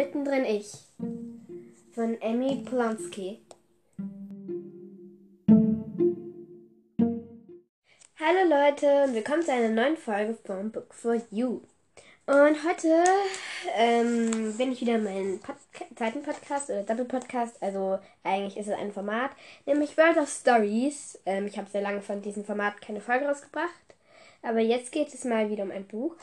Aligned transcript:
mittendrin 0.00 0.46
ich 0.46 0.72
von 1.92 2.18
Emmy 2.22 2.64
Polanski. 2.64 3.38
Hallo 8.18 8.48
Leute 8.48 9.04
und 9.04 9.14
willkommen 9.14 9.42
zu 9.42 9.52
einer 9.52 9.68
neuen 9.68 9.98
Folge 9.98 10.38
von 10.46 10.72
Book 10.72 10.94
for 10.94 11.20
You. 11.30 11.60
Und 12.24 12.64
heute 12.66 13.04
ähm, 13.76 14.56
bin 14.56 14.72
ich 14.72 14.80
wieder 14.80 14.94
in 14.94 15.04
meinem 15.04 15.38
Podca 15.38 15.84
zweiten 15.94 16.22
Podcast 16.22 16.70
oder 16.70 16.82
Double 16.82 17.04
Podcast. 17.04 17.62
Also 17.62 17.98
eigentlich 18.24 18.56
ist 18.56 18.68
es 18.68 18.78
ein 18.78 18.92
Format, 18.92 19.32
nämlich 19.66 19.98
World 19.98 20.16
of 20.16 20.30
Stories. 20.30 21.18
Ähm, 21.26 21.46
ich 21.46 21.58
habe 21.58 21.68
sehr 21.68 21.82
lange 21.82 22.00
von 22.00 22.22
diesem 22.22 22.46
Format 22.46 22.80
keine 22.80 23.02
Folge 23.02 23.26
rausgebracht. 23.26 23.68
Aber 24.42 24.60
jetzt 24.60 24.92
geht 24.92 25.12
es 25.12 25.24
mal 25.24 25.50
wieder 25.50 25.64
um 25.64 25.70
ein 25.70 25.86
Buch. 25.86 26.16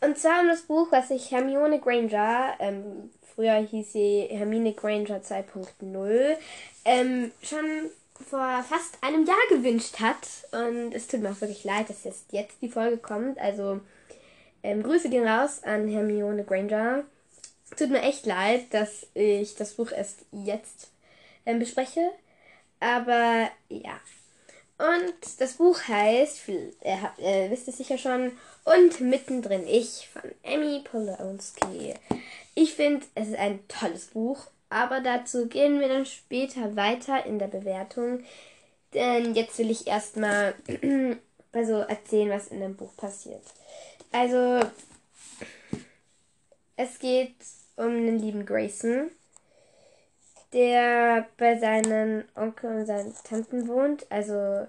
Und 0.00 0.18
zwar 0.18 0.40
um 0.40 0.48
das 0.48 0.62
Buch, 0.62 0.88
was 0.90 1.08
sich 1.08 1.30
Hermione 1.30 1.78
Granger, 1.78 2.54
ähm, 2.58 3.10
früher 3.34 3.54
hieß 3.54 3.92
sie 3.92 4.28
Hermine 4.30 4.72
Granger 4.72 5.20
2.0, 5.22 6.36
ähm, 6.84 7.32
schon 7.42 7.90
vor 8.28 8.64
fast 8.68 8.98
einem 9.02 9.26
Jahr 9.26 9.36
gewünscht 9.48 10.00
hat. 10.00 10.26
Und 10.52 10.94
es 10.94 11.06
tut 11.06 11.20
mir 11.20 11.30
auch 11.30 11.40
wirklich 11.40 11.64
leid, 11.64 11.90
dass 11.90 12.04
jetzt, 12.04 12.32
jetzt 12.32 12.62
die 12.62 12.68
Folge 12.68 12.96
kommt. 12.96 13.38
Also 13.38 13.80
ähm, 14.62 14.82
Grüße 14.82 15.10
gehen 15.10 15.26
raus 15.26 15.62
an 15.64 15.88
Hermione 15.88 16.44
Granger. 16.44 17.04
Tut 17.76 17.90
mir 17.90 18.02
echt 18.02 18.26
leid, 18.26 18.72
dass 18.72 19.06
ich 19.14 19.54
das 19.54 19.74
Buch 19.74 19.92
erst 19.92 20.24
jetzt 20.32 20.90
ähm, 21.46 21.58
bespreche. 21.58 22.10
Aber 22.80 23.50
ja. 23.68 24.00
Und 24.78 25.40
das 25.40 25.54
Buch 25.54 25.78
heißt, 25.88 26.48
ihr, 26.48 27.02
habt, 27.02 27.18
ihr 27.18 27.50
wisst 27.50 27.68
es 27.68 27.76
sicher 27.76 27.98
schon, 27.98 28.32
und 28.70 29.00
mittendrin 29.00 29.66
ich 29.66 30.08
von 30.08 30.30
Emmy 30.42 30.80
Polonsky. 30.80 31.94
Ich 32.54 32.74
finde, 32.74 33.04
es 33.14 33.28
ist 33.28 33.38
ein 33.38 33.66
tolles 33.66 34.06
Buch, 34.06 34.46
aber 34.68 35.00
dazu 35.00 35.48
gehen 35.48 35.80
wir 35.80 35.88
dann 35.88 36.06
später 36.06 36.76
weiter 36.76 37.26
in 37.26 37.38
der 37.38 37.48
Bewertung. 37.48 38.22
Denn 38.94 39.34
jetzt 39.34 39.58
will 39.58 39.70
ich 39.70 39.86
erstmal 39.86 40.54
also 41.52 41.74
erzählen, 41.74 42.30
was 42.30 42.48
in 42.48 42.60
dem 42.60 42.76
Buch 42.76 42.94
passiert. 42.96 43.42
Also, 44.12 44.60
es 46.76 46.98
geht 46.98 47.34
um 47.76 48.06
den 48.06 48.18
lieben 48.20 48.46
Grayson, 48.46 49.10
der 50.52 51.28
bei 51.36 51.58
seinen 51.58 52.24
Onkel 52.36 52.80
und 52.80 52.86
seinen 52.86 53.14
Tanten 53.24 53.66
wohnt. 53.68 54.06
Also, 54.10 54.66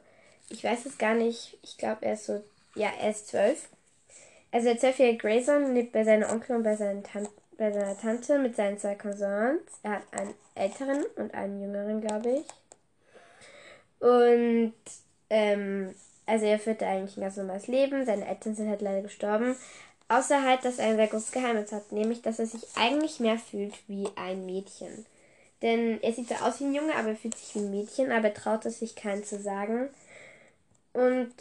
ich 0.49 0.63
weiß 0.63 0.85
es 0.85 0.97
gar 0.97 1.13
nicht. 1.13 1.57
Ich 1.61 1.77
glaube, 1.77 2.05
er 2.05 2.13
ist 2.13 2.25
so, 2.25 2.43
ja, 2.75 2.91
er 2.99 3.11
ist 3.11 3.27
zwölf. 3.27 3.67
Also, 4.51 4.67
der 4.67 4.77
zwölfjährige 4.79 5.17
Grayson 5.17 5.73
lebt 5.73 5.93
bei 5.93 6.03
seinen 6.03 6.23
Onkel 6.23 6.57
und 6.57 6.63
bei, 6.63 6.75
Tan 6.75 7.27
bei 7.57 7.71
seiner 7.71 7.97
Tante 7.97 8.39
mit 8.39 8.55
seinen 8.55 8.77
zwei 8.77 8.95
Cousins. 8.95 9.61
Er 9.83 9.91
hat 9.91 10.03
einen 10.11 10.33
älteren 10.55 11.05
und 11.15 11.33
einen 11.33 11.61
jüngeren, 11.61 12.01
glaube 12.01 12.31
ich. 12.31 12.45
Und, 13.99 14.73
ähm, 15.29 15.93
also 16.25 16.45
er 16.45 16.59
führte 16.59 16.87
eigentlich 16.87 17.17
ein 17.17 17.21
ganz 17.21 17.37
normales 17.37 17.67
Leben. 17.67 18.05
Seine 18.05 18.27
Eltern 18.27 18.55
sind 18.55 18.69
halt 18.69 18.81
leider 18.81 19.01
gestorben. 19.01 19.55
Außer 20.07 20.43
halt, 20.43 20.65
dass 20.65 20.77
er 20.79 20.87
ein 20.87 20.97
sehr 20.97 21.07
großes 21.07 21.31
Geheimnis 21.31 21.71
hat, 21.71 21.91
nämlich, 21.93 22.21
dass 22.21 22.39
er 22.39 22.45
sich 22.45 22.63
eigentlich 22.75 23.21
mehr 23.21 23.37
fühlt 23.37 23.75
wie 23.87 24.09
ein 24.15 24.45
Mädchen. 24.45 25.05
Denn 25.61 26.01
er 26.01 26.11
sieht 26.11 26.27
so 26.27 26.35
aus 26.35 26.59
wie 26.59 26.65
ein 26.65 26.73
Junge, 26.73 26.95
aber 26.95 27.09
er 27.09 27.15
fühlt 27.15 27.37
sich 27.37 27.55
wie 27.55 27.59
ein 27.59 27.71
Mädchen, 27.71 28.11
aber 28.11 28.29
er 28.29 28.33
traut 28.33 28.65
es 28.65 28.79
sich 28.79 28.95
keinen 28.95 29.23
zu 29.23 29.39
sagen. 29.39 29.89
Und 30.93 31.31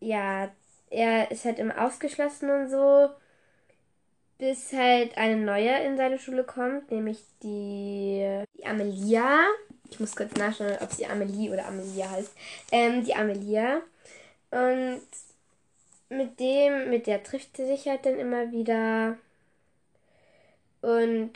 ja, 0.00 0.50
er 0.90 1.30
ist 1.30 1.44
halt 1.44 1.58
immer 1.58 1.80
ausgeschlossen 1.84 2.50
und 2.50 2.68
so, 2.70 3.10
bis 4.38 4.72
halt 4.72 5.16
eine 5.16 5.36
neue 5.36 5.84
in 5.84 5.96
seine 5.96 6.18
Schule 6.18 6.44
kommt, 6.44 6.90
nämlich 6.90 7.22
die, 7.42 8.44
die 8.56 8.66
Amelia. 8.66 9.46
Ich 9.90 10.00
muss 10.00 10.16
kurz 10.16 10.34
nachschauen, 10.34 10.78
ob 10.80 10.90
sie 10.92 11.06
Amelie 11.06 11.50
oder 11.50 11.66
Amelia 11.66 12.10
heißt. 12.10 12.32
Ähm, 12.72 13.04
die 13.04 13.14
Amelia. 13.14 13.82
Und 14.50 15.02
mit 16.08 16.40
dem, 16.40 16.90
mit 16.90 17.06
der 17.06 17.22
trifft 17.22 17.56
sie 17.56 17.66
sich 17.66 17.86
halt 17.86 18.04
dann 18.06 18.18
immer 18.18 18.50
wieder. 18.50 19.16
Und 20.80 21.32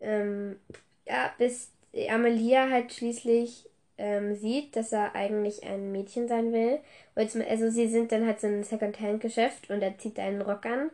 ähm, 0.00 0.58
ja, 1.06 1.32
bis 1.38 1.70
Amelia 2.08 2.68
halt 2.70 2.92
schließlich 2.92 3.68
ähm, 3.98 4.34
sieht, 4.36 4.76
dass 4.76 4.92
er 4.92 5.14
eigentlich 5.14 5.64
ein 5.64 5.92
Mädchen 5.92 6.28
sein 6.28 6.52
will. 6.52 6.78
Also 7.14 7.70
sie 7.70 7.88
sind 7.88 8.12
dann 8.12 8.26
halt 8.26 8.40
so 8.40 8.46
ein 8.46 8.64
Secondhand-Geschäft 8.64 9.70
und 9.70 9.82
er 9.82 9.98
zieht 9.98 10.18
einen 10.18 10.42
Rock 10.42 10.66
an. 10.66 10.90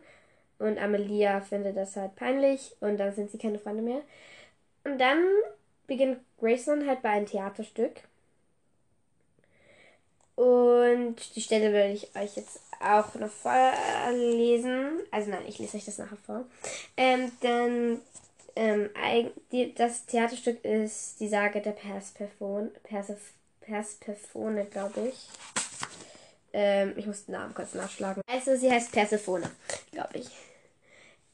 Und 0.59 0.77
Amelia 0.77 1.41
findet 1.41 1.75
das 1.75 1.95
halt 1.95 2.15
peinlich 2.15 2.75
und 2.79 2.97
dann 2.97 3.13
sind 3.13 3.31
sie 3.31 3.37
keine 3.37 3.59
Freunde 3.59 3.81
mehr. 3.81 4.01
Und 4.85 4.99
dann 4.99 5.23
beginnt 5.87 6.19
Grayson 6.39 6.87
halt 6.87 7.01
bei 7.01 7.09
einem 7.09 7.25
Theaterstück. 7.25 8.01
Und 10.35 11.15
die 11.35 11.41
Stelle 11.41 11.71
würde 11.71 11.93
ich 11.93 12.15
euch 12.15 12.35
jetzt 12.35 12.61
auch 12.79 13.13
noch 13.15 13.29
vorlesen. 13.29 15.01
Also 15.11 15.29
nein, 15.29 15.43
ich 15.47 15.59
lese 15.59 15.77
euch 15.77 15.85
das 15.85 15.97
nachher 15.99 16.17
vor. 16.17 16.45
Ähm, 16.97 17.31
denn 17.41 18.01
ähm, 18.55 18.89
das 19.75 20.05
Theaterstück 20.05 20.63
ist 20.63 21.19
die 21.19 21.27
Sage 21.27 21.61
der 21.61 21.71
Perspephone, 21.71 22.71
Persef, 22.83 23.33
Perspephone, 23.61 24.69
glaube 24.69 25.09
ich. 25.09 25.27
Ähm, 26.53 26.93
ich 26.97 27.07
muss 27.07 27.25
den 27.25 27.33
Namen 27.33 27.53
kurz 27.53 27.73
nachschlagen. 27.73 28.21
Also 28.27 28.55
sie 28.55 28.71
heißt 28.71 28.91
Persephone, 28.91 29.43
glaube 29.91 30.19
ich. 30.19 30.29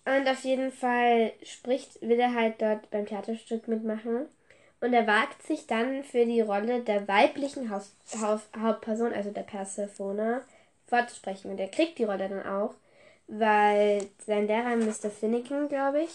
Und 0.05 0.27
auf 0.27 0.43
jeden 0.43 0.71
Fall 0.71 1.33
spricht, 1.43 2.01
will 2.01 2.19
er 2.19 2.33
halt 2.33 2.61
dort 2.61 2.89
beim 2.89 3.05
Theaterstück 3.05 3.67
mitmachen. 3.67 4.27
Und 4.81 4.93
er 4.93 5.05
wagt 5.05 5.45
sich 5.45 5.67
dann 5.67 6.03
für 6.03 6.25
die 6.25 6.41
Rolle 6.41 6.81
der 6.81 7.07
weiblichen 7.07 7.69
Haus, 7.69 7.91
Haus, 8.21 8.41
Hauptperson, 8.57 9.13
also 9.13 9.29
der 9.29 9.43
Persephone, 9.43 10.41
vorzusprechen. 10.87 11.51
Und 11.51 11.59
er 11.59 11.67
kriegt 11.67 11.99
die 11.99 12.05
Rolle 12.05 12.29
dann 12.29 12.45
auch, 12.45 12.75
weil 13.27 14.07
sein 14.25 14.47
Lehrer 14.47 14.77
Mr. 14.77 15.09
Finnegan, 15.09 15.67
glaube 15.67 16.03
ich, 16.03 16.11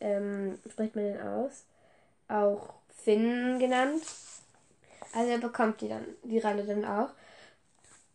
ähm, 0.00 0.58
spricht 0.70 0.96
man 0.96 1.04
den 1.04 1.20
aus, 1.20 1.64
auch 2.28 2.74
Finn 3.02 3.58
genannt. 3.58 4.02
Also 5.12 5.30
er 5.30 5.38
bekommt 5.38 5.80
die 5.80 5.88
dann, 5.88 6.04
die 6.22 6.38
Rolle 6.38 6.64
dann 6.64 6.84
auch. 6.84 7.10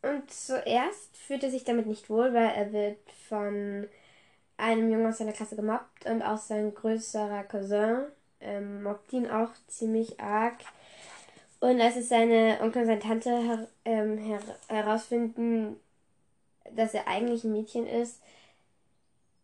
Und 0.01 0.31
zuerst 0.31 1.17
fühlt 1.17 1.43
er 1.43 1.49
sich 1.49 1.63
damit 1.63 1.87
nicht 1.87 2.09
wohl, 2.09 2.33
weil 2.33 2.49
er 2.55 2.71
wird 2.71 2.99
von 3.27 3.87
einem 4.57 4.91
Jungen 4.91 5.07
aus 5.07 5.17
seiner 5.17 5.33
Klasse 5.33 5.55
gemobbt 5.55 6.05
und 6.05 6.21
auch 6.21 6.37
sein 6.37 6.73
größerer 6.73 7.43
Cousin 7.43 8.05
ähm, 8.39 8.83
mobbt 8.83 9.11
ihn 9.13 9.29
auch 9.29 9.49
ziemlich 9.67 10.19
arg. 10.19 10.57
Und 11.59 11.81
als 11.81 11.95
es 11.95 12.09
seine 12.09 12.59
Onkel 12.61 12.83
und 12.83 12.87
seine 12.87 12.99
Tante 12.99 13.29
her 13.29 13.67
ähm, 13.85 14.17
her 14.17 14.39
herausfinden, 14.67 15.79
dass 16.71 16.93
er 16.93 17.07
eigentlich 17.07 17.43
ein 17.43 17.53
Mädchen 17.53 17.87
ist, 17.87 18.21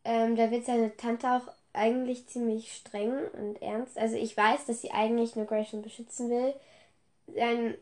ähm, 0.04 0.36
da 0.36 0.52
wird 0.52 0.66
seine 0.66 0.96
Tante 0.96 1.28
auch 1.28 1.52
eigentlich 1.74 2.28
ziemlich 2.28 2.74
streng 2.74 3.28
und 3.34 3.62
ernst. 3.62 3.98
Also 3.98 4.16
ich 4.16 4.36
weiß, 4.36 4.66
dass 4.66 4.82
sie 4.82 4.92
eigentlich 4.92 5.36
nur 5.36 5.46
Grayson 5.46 5.82
beschützen 5.82 6.30
will. 6.30 6.54
Sein, 7.34 7.76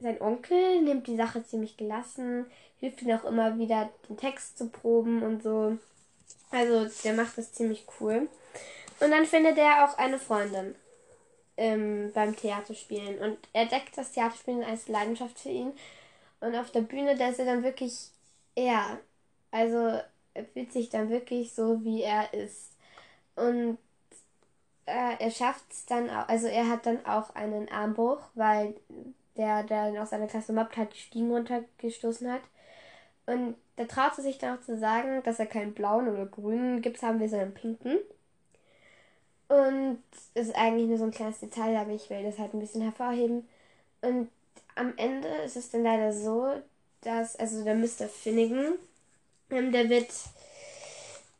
sein 0.00 0.20
Onkel 0.20 0.82
nimmt 0.82 1.06
die 1.06 1.16
Sache 1.16 1.44
ziemlich 1.44 1.76
gelassen, 1.76 2.46
hilft 2.78 3.02
ihm 3.02 3.12
auch 3.12 3.24
immer 3.24 3.58
wieder, 3.58 3.90
den 4.08 4.16
Text 4.16 4.58
zu 4.58 4.68
proben 4.68 5.22
und 5.22 5.42
so. 5.42 5.76
Also 6.50 6.88
der 7.04 7.14
macht 7.14 7.38
das 7.38 7.52
ziemlich 7.52 7.86
cool. 8.00 8.28
Und 9.00 9.10
dann 9.10 9.26
findet 9.26 9.58
er 9.58 9.84
auch 9.84 9.98
eine 9.98 10.18
Freundin 10.18 10.74
ähm, 11.56 12.12
beim 12.14 12.36
Theaterspielen. 12.36 13.18
Und 13.18 13.38
er 13.52 13.66
deckt 13.66 13.96
das 13.96 14.12
Theaterspielen 14.12 14.64
als 14.64 14.88
Leidenschaft 14.88 15.38
für 15.38 15.48
ihn. 15.50 15.72
Und 16.40 16.56
auf 16.56 16.70
der 16.70 16.82
Bühne, 16.82 17.16
da 17.16 17.28
ist 17.28 17.38
er 17.38 17.46
dann 17.46 17.62
wirklich 17.62 18.10
er. 18.54 18.98
Also 19.50 20.00
er 20.34 20.44
fühlt 20.52 20.72
sich 20.72 20.88
dann 20.88 21.10
wirklich 21.10 21.52
so, 21.52 21.84
wie 21.84 22.02
er 22.02 22.32
ist. 22.32 22.71
Und 23.36 23.78
äh, 24.86 25.16
er 25.18 25.30
schafft 25.30 25.70
es 25.70 25.86
dann 25.86 26.10
auch, 26.10 26.28
also 26.28 26.46
er 26.46 26.68
hat 26.68 26.86
dann 26.86 27.04
auch 27.06 27.34
einen 27.34 27.68
Armbruch, 27.70 28.20
weil 28.34 28.74
der, 29.36 29.62
der 29.64 30.02
aus 30.02 30.10
seiner 30.10 30.26
Klasse 30.26 30.52
mobbt, 30.52 30.76
hat 30.76 30.94
die 30.94 30.98
Stiegen 30.98 31.30
runtergestoßen 31.30 32.30
hat. 32.30 32.42
Und 33.26 33.56
da 33.76 33.84
traut 33.84 34.18
er 34.18 34.24
sich 34.24 34.38
dann 34.38 34.58
auch 34.58 34.62
zu 34.62 34.78
sagen, 34.78 35.22
dass 35.22 35.38
er 35.38 35.46
keinen 35.46 35.74
blauen 35.74 36.08
oder 36.08 36.26
grünen 36.26 36.82
Gips 36.82 37.02
haben 37.02 37.20
will, 37.20 37.28
sondern 37.28 37.54
pinken. 37.54 37.98
Und 39.48 40.02
ist 40.34 40.54
eigentlich 40.56 40.88
nur 40.88 40.98
so 40.98 41.04
ein 41.04 41.10
kleines 41.10 41.40
Detail, 41.40 41.76
aber 41.76 41.92
ich 41.92 42.08
will 42.10 42.22
das 42.22 42.38
halt 42.38 42.54
ein 42.54 42.60
bisschen 42.60 42.82
hervorheben. 42.82 43.46
Und 44.00 44.28
am 44.74 44.94
Ende 44.96 45.28
ist 45.44 45.56
es 45.56 45.70
dann 45.70 45.82
leider 45.82 46.12
so, 46.12 46.48
dass, 47.02 47.36
also 47.36 47.62
der 47.62 47.74
Mr. 47.74 48.08
Finnegan, 48.08 48.74
ähm, 49.50 49.72
der 49.72 49.88
wird, 49.88 50.10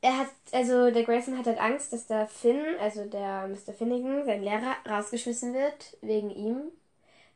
er 0.02 0.18
hat, 0.18 0.28
also 0.50 0.90
der 0.90 1.04
Grayson 1.04 1.38
hat 1.38 1.46
halt 1.46 1.60
Angst, 1.60 1.92
dass 1.92 2.06
der 2.06 2.26
Finn, 2.26 2.60
also 2.80 3.04
der 3.06 3.46
Mr. 3.46 3.72
Finnegan, 3.72 4.26
sein 4.26 4.42
Lehrer, 4.42 4.74
rausgeschmissen 4.88 5.54
wird, 5.54 5.96
wegen 6.02 6.30
ihm. 6.30 6.72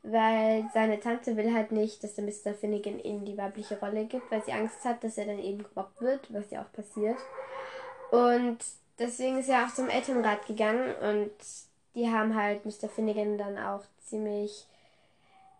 Weil 0.03 0.69
seine 0.75 1.01
Tante 1.01 1.37
will 1.37 1.53
halt 1.55 1.73
nicht, 1.73 2.03
dass 2.05 2.15
der 2.15 2.25
Mr. 2.25 2.55
Finnegan 2.55 2.99
ihm 3.01 3.25
die 3.25 3.39
weibliche 3.39 3.79
Rolle 3.79 4.05
gibt, 4.05 4.31
weil 4.31 4.43
sie 4.45 4.53
Angst 4.53 4.85
hat, 4.85 5.03
dass 5.03 5.17
er 5.17 5.27
dann 5.27 5.39
eben 5.39 5.65
gemobbt 5.65 6.01
wird, 6.01 6.33
was 6.33 6.51
ja 6.51 6.63
auch 6.63 6.73
passiert. 6.73 7.17
Und 8.11 8.59
deswegen 8.99 9.39
ist 9.39 9.49
er 9.49 9.65
auch 9.65 9.75
zum 9.75 9.89
Elternrat 9.89 10.47
gegangen 10.47 10.95
und 10.97 11.33
die 11.95 12.09
haben 12.09 12.35
halt 12.35 12.65
Mr. 12.65 12.89
Finnegan 12.89 13.39
dann 13.39 13.59
auch 13.59 13.83
ziemlich 14.05 14.67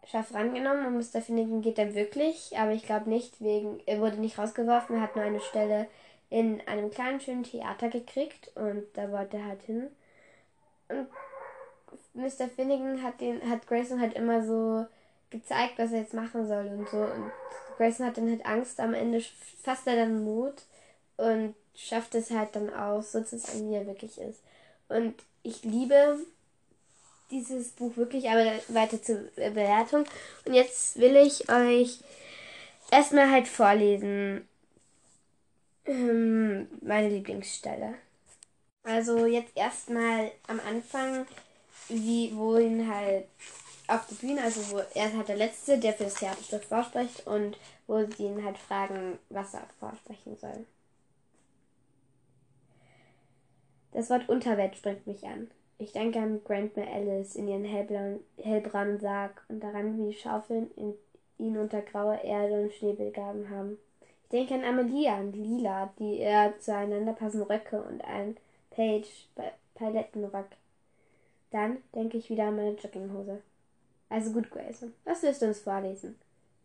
scharf 0.07 0.33
rangenommen 0.35 0.87
und 0.87 0.97
Mr. 0.97 1.21
Finnegan 1.21 1.63
geht 1.63 1.79
dann 1.79 1.95
wirklich, 1.95 2.57
aber 2.57 2.73
ich 2.73 2.85
glaube 2.85 3.11
nicht, 3.11 3.41
wegen, 3.41 3.81
er 3.87 4.01
wurde 4.01 4.19
nicht 4.19 4.39
rausgeworfen, 4.39 4.97
er 4.97 5.03
hat 5.03 5.17
nur 5.17 5.25
eine 5.25 5.41
Stelle 5.41 5.89
in 6.31 6.61
einem 6.67 6.91
kleinen 6.91 7.21
schönen 7.21 7.45
Theater 7.45 7.89
gekriegt 7.89 8.51
und 8.57 8.85
da 8.95 9.11
wollte 9.13 9.37
er 9.37 9.47
halt 9.47 9.63
hin. 9.63 9.89
Und 10.89 11.09
Mr. 12.15 12.49
Finnegan 12.49 13.03
hat 13.03 13.21
den, 13.21 13.49
hat 13.49 13.67
Grayson 13.67 14.01
halt 14.01 14.15
immer 14.15 14.45
so 14.45 14.87
gezeigt, 15.31 15.79
was 15.79 15.93
er 15.93 16.01
jetzt 16.01 16.15
machen 16.15 16.47
soll 16.47 16.67
und 16.67 16.89
so. 16.89 16.99
Und 16.99 17.31
Grayson 17.77 18.07
hat 18.07 18.17
dann 18.17 18.31
halt 18.31 18.47
Angst, 18.47 18.81
am 18.81 18.95
Ende 18.95 19.23
fasst 19.63 19.87
er 19.87 19.97
dann 19.97 20.25
Mut 20.25 20.63
und 21.17 21.55
schafft 21.75 22.15
es 22.15 22.31
halt 22.31 22.57
dann 22.57 22.73
auch, 22.75 23.03
so 23.03 23.23
zu 23.23 23.39
sein, 23.39 23.71
wie 23.71 23.75
er 23.75 23.87
wirklich 23.87 24.19
ist. 24.19 24.41
Und 24.89 25.15
ich 25.43 25.63
liebe 25.63 26.19
dieses 27.31 27.71
Buch 27.71 27.97
wirklich, 27.97 28.31
aber 28.31 28.45
weiter 28.69 29.03
zur 29.03 29.17
Bewertung. 29.37 30.05
Und 30.45 30.55
jetzt 30.55 30.99
will 30.99 31.17
ich 31.17 31.49
euch 31.51 31.99
erstmal 32.91 33.31
halt 33.31 33.49
vorlesen. 33.49 34.49
Ähm, 35.87 36.69
meine 36.83 37.09
Lieblingsstelle. 37.09 37.95
Also 38.85 39.27
jetzt 39.27 39.57
erstmal 39.57 40.33
am 40.49 40.61
Anfang, 40.61 41.27
wie 41.89 42.33
wo 42.37 42.59
ihn 42.59 42.89
halt 42.93 43.27
auf 43.89 44.07
der 44.09 44.17
Bühne, 44.17 44.43
also 44.43 44.61
wo 44.73 44.83
er 44.95 45.17
halt 45.17 45.29
der 45.29 45.37
Letzte, 45.37 45.79
der 45.79 45.95
für 45.95 46.05
das 46.05 46.15
Theaterstück 46.15 46.65
vorspricht 46.65 47.27
und 47.27 47.59
wo 47.87 48.05
sie 48.07 48.25
ihn 48.27 48.45
halt 48.45 48.59
fragen, 48.59 49.19
was 49.31 49.55
er 49.55 49.67
vorsprechen 49.81 50.37
soll. 50.39 50.67
Das 53.93 54.11
Wort 54.11 54.29
Unterwelt 54.29 54.77
springt 54.77 55.07
mich 55.07 55.25
an. 55.27 55.51
Ich 55.79 55.93
denke 55.93 56.21
an 56.21 56.43
Grandma 56.45 56.85
Alice 56.85 57.35
in 57.35 57.49
ihren 57.49 57.65
hellbraunen 57.65 59.01
Sarg 59.01 59.45
und 59.49 59.61
daran, 59.61 59.99
wie 59.99 60.13
die 60.13 60.19
Schaufeln 60.19 60.71
in, 60.77 60.95
ihn 61.39 61.57
unter 61.59 61.83
grauer 61.83 62.21
Erde 62.23 62.63
und 62.63 62.73
Schnee 62.73 62.93
begraben 62.93 63.51
haben. 63.51 63.79
Ich 64.27 64.31
denke 64.31 64.55
an 64.55 64.65
Amelia 64.65 65.21
und 65.21 65.37
Lila, 65.37 65.93
die 66.01 66.19
eher 66.19 66.59
zueinander 66.59 67.13
passenden 67.13 67.47
Röcke 67.49 67.81
und 67.81 68.03
ein 68.05 68.37
Page 68.71 69.07
Palettenrock. 69.77 70.49
Dann 71.53 71.77
denke 71.95 72.19
ich 72.19 72.29
wieder 72.29 72.49
an 72.49 72.57
meine 72.57 72.73
Jogginghose. 72.73 73.41
Also 74.09 74.33
gut, 74.33 74.51
Grayson, 74.51 74.93
was 75.05 75.23
willst 75.23 75.43
du 75.43 75.47
uns 75.47 75.61
vorlesen? 75.61 76.19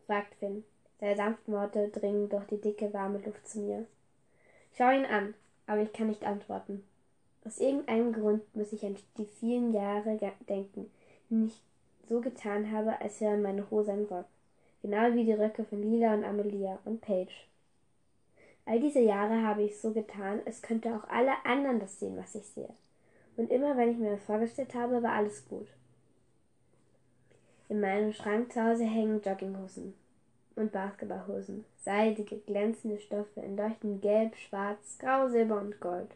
fragt 0.06 0.34
Finn. 0.34 0.64
Seine 0.98 1.14
sanften 1.14 1.54
Worte 1.54 1.88
dringen 1.88 2.28
durch 2.28 2.44
die 2.46 2.60
dicke, 2.60 2.92
warme 2.92 3.18
Luft 3.18 3.48
zu 3.48 3.60
mir. 3.60 3.86
Ich 4.72 4.78
schaue 4.78 4.96
ihn 4.96 5.06
an, 5.06 5.34
aber 5.68 5.82
ich 5.82 5.92
kann 5.92 6.08
nicht 6.08 6.24
antworten. 6.24 6.82
Aus 7.44 7.58
irgendeinem 7.58 8.12
Grund 8.12 8.42
muss 8.56 8.72
ich 8.72 8.84
an 8.84 8.96
die 9.18 9.26
vielen 9.26 9.72
Jahre 9.72 10.18
denken, 10.48 10.90
die 11.30 11.46
ich 11.46 11.62
so 12.08 12.20
getan 12.20 12.72
habe, 12.72 13.00
als 13.00 13.20
wären 13.20 13.42
meine 13.42 13.70
Hose 13.70 13.92
ein 13.92 14.04
Rock. 14.04 14.26
Genau 14.82 15.14
wie 15.14 15.24
die 15.24 15.32
Röcke 15.32 15.64
von 15.64 15.80
Lila 15.80 16.14
und 16.14 16.24
Amelia 16.24 16.80
und 16.84 17.00
Paige. 17.00 17.32
All 18.64 18.80
diese 18.80 19.00
Jahre 19.00 19.42
habe 19.42 19.62
ich 19.62 19.80
so 19.80 19.92
getan, 19.92 20.40
es 20.44 20.62
könnte 20.62 20.94
auch 20.94 21.08
alle 21.08 21.32
anderen 21.44 21.80
das 21.80 21.98
sehen, 21.98 22.16
was 22.16 22.34
ich 22.34 22.44
sehe. 22.44 22.72
Und 23.36 23.50
immer 23.50 23.76
wenn 23.76 23.90
ich 23.90 23.98
mir 23.98 24.12
das 24.12 24.24
vorgestellt 24.24 24.74
habe, 24.74 25.02
war 25.02 25.12
alles 25.12 25.44
gut. 25.48 25.68
In 27.68 27.80
meinem 27.80 28.12
Schrank 28.12 28.52
zu 28.52 28.62
Hause 28.62 28.84
hängen 28.84 29.22
Jogginghosen 29.22 29.94
und 30.56 30.72
Basketballhosen, 30.72 31.64
seidige, 31.78 32.36
glänzende 32.38 33.00
Stoffe 33.00 33.40
in 33.40 33.56
leuchtend 33.56 34.02
Gelb, 34.02 34.36
Schwarz, 34.36 34.98
Grau, 34.98 35.28
Silber 35.28 35.60
und 35.60 35.80
Gold 35.80 36.10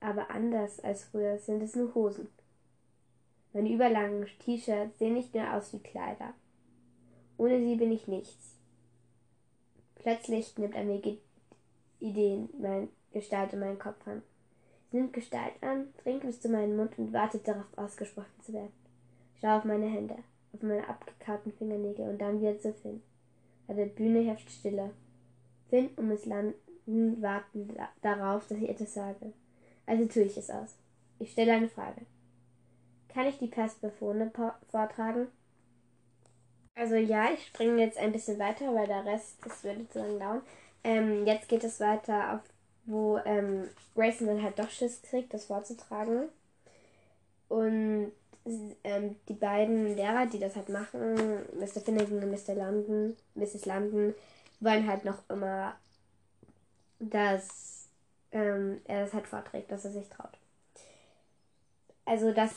aber 0.00 0.30
anders 0.30 0.80
als 0.80 1.04
früher 1.04 1.38
sind 1.38 1.62
es 1.62 1.74
nur 1.74 1.94
Hosen. 1.94 2.28
Meine 3.52 3.72
überlangen 3.72 4.26
T-Shirts 4.44 4.98
sehen 4.98 5.14
nicht 5.14 5.34
mehr 5.34 5.56
aus 5.56 5.72
wie 5.72 5.78
Kleider. 5.78 6.34
Ohne 7.36 7.58
sie 7.60 7.76
bin 7.76 7.92
ich 7.92 8.06
nichts. 8.06 8.54
Plötzlich 9.96 10.56
nimmt 10.58 10.76
eine 10.76 11.00
Idee 12.00 12.48
mein 12.58 12.88
Gestalt 13.12 13.52
in 13.52 13.60
meinen 13.60 13.78
Kopf 13.78 14.06
an. 14.06 14.22
Sie 14.90 14.96
nimmt 14.96 15.12
Gestalt 15.12 15.54
an, 15.60 15.88
dringt 16.02 16.22
bis 16.22 16.40
zu 16.40 16.48
meinem 16.48 16.76
Mund 16.76 16.98
und 16.98 17.12
wartet 17.12 17.46
darauf, 17.46 17.66
ausgesprochen 17.76 18.40
zu 18.42 18.52
werden. 18.52 18.72
Ich 19.34 19.40
schaue 19.40 19.58
auf 19.58 19.64
meine 19.64 19.86
Hände, 19.86 20.16
auf 20.52 20.62
meine 20.62 20.88
abgekauten 20.88 21.52
Fingernägel 21.52 22.08
und 22.08 22.18
dann 22.18 22.40
wieder 22.40 22.58
zu 22.58 22.72
Finn. 22.72 23.02
Bei 23.66 23.74
der 23.74 23.86
Bühne 23.86 24.20
herrscht 24.20 24.50
Stille. 24.50 24.90
Finn 25.68 25.90
und 25.96 26.08
Miss 26.08 26.24
Landen 26.24 27.20
warten 27.20 27.68
darauf, 28.00 28.48
dass 28.48 28.58
ich 28.58 28.68
etwas 28.68 28.94
sage. 28.94 29.32
Also 29.86 30.06
tue 30.06 30.22
ich 30.22 30.36
es 30.36 30.50
aus. 30.50 30.74
Ich 31.18 31.32
stelle 31.32 31.52
eine 31.52 31.68
Frage. 31.68 32.02
Kann 33.08 33.26
ich 33.26 33.38
die 33.38 33.46
Pestbefohne 33.46 34.30
vortragen? 34.70 35.28
Also 36.74 36.94
ja, 36.94 37.30
ich 37.32 37.46
springe 37.46 37.82
jetzt 37.82 37.98
ein 37.98 38.12
bisschen 38.12 38.38
weiter, 38.38 38.72
weil 38.74 38.86
der 38.86 39.04
Rest, 39.04 39.38
das 39.44 39.64
würde 39.64 39.88
zu 39.88 39.98
lange 39.98 40.18
dauern. 40.18 40.42
Ähm, 40.84 41.26
jetzt 41.26 41.48
geht 41.48 41.64
es 41.64 41.80
weiter 41.80 42.34
auf, 42.34 42.40
wo 42.86 43.18
ähm, 43.24 43.68
Grayson 43.94 44.26
dann 44.26 44.42
halt 44.42 44.58
doch 44.58 44.70
Schiss 44.70 45.02
kriegt, 45.02 45.34
das 45.34 45.46
vorzutragen. 45.46 46.28
Und 47.48 48.12
ähm, 48.84 49.16
die 49.28 49.34
beiden 49.34 49.96
Lehrer, 49.96 50.26
die 50.26 50.38
das 50.38 50.56
halt 50.56 50.68
machen, 50.68 51.14
Mr. 51.58 51.80
Finnegan 51.80 52.22
und 52.22 52.30
Mr. 52.30 52.54
London, 52.54 53.16
Mrs. 53.34 53.66
London, 53.66 54.14
wollen 54.60 54.86
halt 54.86 55.04
noch 55.04 55.18
immer, 55.28 55.74
dass 56.98 57.88
ähm, 58.32 58.80
er 58.84 59.04
das 59.04 59.12
halt 59.14 59.26
vorträgt, 59.26 59.70
dass 59.70 59.84
er 59.84 59.92
sich 59.92 60.08
traut. 60.08 60.36
Also 62.04 62.32
das, 62.32 62.52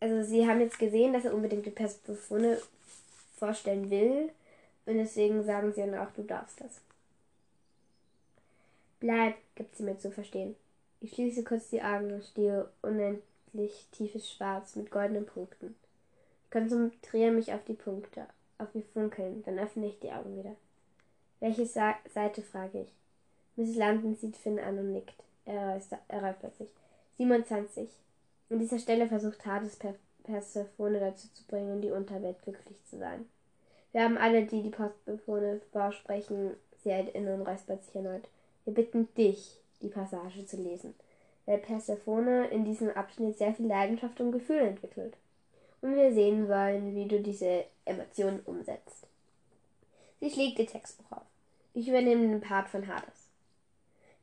also 0.00 0.22
sie 0.22 0.46
haben 0.46 0.60
jetzt 0.60 0.78
gesehen, 0.78 1.12
dass 1.12 1.24
er 1.24 1.34
unbedingt 1.34 1.66
die 1.66 1.70
Pestbefunde 1.70 2.62
vorstellen 3.36 3.90
will 3.90 4.30
und 4.86 4.96
deswegen 4.96 5.44
sagen 5.44 5.72
sie 5.72 5.80
dann 5.80 5.98
auch, 5.98 6.12
du 6.12 6.22
darfst 6.22 6.60
das. 6.60 6.80
Bleib, 9.04 9.34
gibt 9.54 9.76
sie 9.76 9.82
mir 9.82 9.98
zu 9.98 10.10
verstehen. 10.10 10.56
Ich 11.02 11.12
schließe 11.12 11.44
kurz 11.44 11.68
die 11.68 11.82
Augen 11.82 12.10
und 12.10 12.24
stehe 12.24 12.70
unendlich 12.80 13.86
tiefes 13.92 14.30
Schwarz 14.30 14.76
mit 14.76 14.90
goldenen 14.90 15.26
Punkten. 15.26 15.74
Ich 16.42 16.50
konzentriere 16.50 17.30
mich 17.30 17.52
auf 17.52 17.62
die 17.64 17.74
Punkte, 17.74 18.24
auf 18.56 18.74
ihr 18.74 18.82
Funkeln, 18.94 19.42
dann 19.44 19.58
öffne 19.58 19.88
ich 19.88 20.00
die 20.00 20.10
Augen 20.10 20.38
wieder. 20.38 20.56
Welche 21.40 21.66
Sa 21.66 21.96
Seite, 22.14 22.40
frage 22.40 22.80
ich. 22.80 22.88
Mrs. 23.56 23.76
London 23.76 24.16
sieht 24.16 24.38
Finn 24.38 24.58
an 24.58 24.78
und 24.78 24.94
nickt. 24.94 25.22
Er 25.44 25.78
erreicht 26.08 26.40
sich. 26.56 26.70
27. 27.18 27.90
An 28.48 28.58
dieser 28.58 28.78
Stelle 28.78 29.06
versucht 29.06 29.44
Hades 29.44 29.76
per 29.76 29.96
Persephone 30.22 30.98
dazu 30.98 31.28
zu 31.34 31.44
bringen, 31.44 31.74
in 31.74 31.82
die 31.82 31.90
Unterwelt 31.90 32.42
glücklich 32.42 32.82
zu 32.86 32.96
sein. 32.96 33.26
Wir 33.92 34.02
haben 34.02 34.16
alle, 34.16 34.46
die 34.46 34.62
die 34.62 34.70
Postbefohne 34.70 35.60
vorsprechen, 35.72 36.52
sie 36.82 36.90
hält 36.90 37.14
inne 37.14 37.34
und 37.34 37.42
räuspert 37.42 37.84
sich 37.84 37.96
erneut. 37.96 38.26
Wir 38.64 38.74
bitten 38.74 39.08
dich, 39.14 39.58
die 39.82 39.88
Passage 39.88 40.46
zu 40.46 40.56
lesen, 40.56 40.94
weil 41.46 41.58
Persephone 41.58 42.44
in 42.50 42.64
diesem 42.64 42.90
Abschnitt 42.90 43.36
sehr 43.38 43.54
viel 43.54 43.66
Leidenschaft 43.66 44.20
und 44.20 44.32
Gefühl 44.32 44.60
entwickelt. 44.60 45.14
Und 45.82 45.96
wir 45.96 46.14
sehen 46.14 46.48
wollen, 46.48 46.94
wie 46.94 47.06
du 47.06 47.20
diese 47.20 47.64
Emotionen 47.84 48.40
umsetzt. 48.46 49.06
Sie 50.20 50.30
schlägt 50.30 50.58
ihr 50.58 50.66
Textbuch 50.66 51.18
auf. 51.18 51.26
Ich 51.74 51.88
übernehme 51.88 52.26
den 52.26 52.40
Part 52.40 52.68
von 52.68 52.86
Hades. 52.86 53.28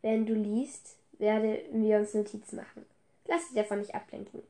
Wenn 0.01 0.25
du 0.25 0.33
liest, 0.33 0.95
werden 1.19 1.83
wir 1.83 1.99
uns 1.99 2.15
Notizen 2.15 2.55
machen. 2.55 2.85
Lass 3.27 3.47
dich 3.47 3.55
davon 3.55 3.79
nicht 3.79 3.93
ablenken. 3.93 4.41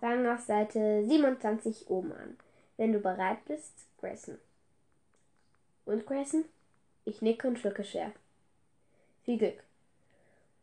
Fang 0.00 0.26
auf 0.26 0.40
Seite 0.40 1.04
27 1.06 1.90
oben 1.90 2.12
an. 2.12 2.38
Wenn 2.78 2.92
du 2.92 3.00
bereit 3.00 3.44
bist, 3.46 3.72
Grayson. 4.00 4.38
Und 5.84 6.06
Grayson? 6.06 6.44
Ich 7.04 7.20
nicke 7.20 7.48
und 7.48 7.58
schlucke 7.58 7.84
schwer. 7.84 8.12
Viel 9.26 9.38
Glück. 9.38 9.62